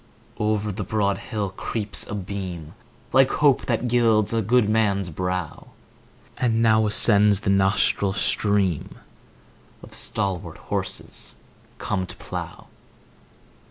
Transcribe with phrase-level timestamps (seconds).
[0.39, 2.73] Over the broad hill creeps a beam,
[3.13, 5.67] Like hope that gilds a good man's brow;
[6.39, 8.95] 10 And now ascends the nostril stream
[9.83, 11.35] Of stalwart horses
[11.77, 12.65] come to plough.